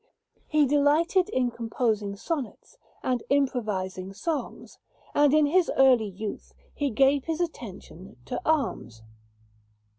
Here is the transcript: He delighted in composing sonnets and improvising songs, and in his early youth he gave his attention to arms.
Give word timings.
He 0.47 0.65
delighted 0.65 1.29
in 1.29 1.51
composing 1.51 2.15
sonnets 2.15 2.75
and 3.03 3.21
improvising 3.29 4.13
songs, 4.13 4.79
and 5.13 5.31
in 5.31 5.45
his 5.45 5.69
early 5.77 6.09
youth 6.09 6.53
he 6.73 6.89
gave 6.89 7.25
his 7.25 7.39
attention 7.39 8.15
to 8.25 8.41
arms. 8.43 9.03